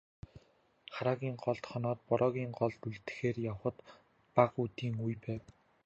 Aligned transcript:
Хараагийн 0.93 1.35
голд 1.43 1.63
хоноод, 1.69 1.99
Бороогийн 2.07 2.51
голд 2.59 2.79
үлдэхээр 2.89 3.37
явахад 3.51 3.77
бага 4.35 4.57
үдийн 4.65 4.95
үе 5.05 5.15
байв. 5.23 5.43